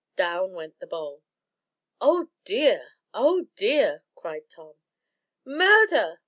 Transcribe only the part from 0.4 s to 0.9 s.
went the